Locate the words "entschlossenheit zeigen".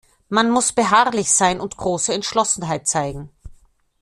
2.11-3.29